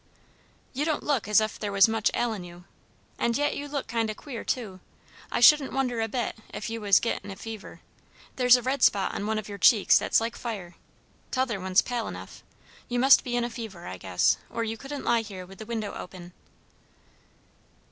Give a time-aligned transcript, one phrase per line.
[0.73, 2.63] "You don't look as ef there was much ailin' you;
[3.19, 4.79] and yet you look kind o' queer, too.
[5.31, 7.81] I shouldn't wonder a bit ef you was a gettin' a fever.
[8.35, 10.73] There's a red spot on one of your cheeks that's like fire.
[11.29, 12.41] T'other one's pale enough.
[12.89, 15.67] You must be in a fever, I guess, or you couldn't lie here with the
[15.67, 16.33] window open."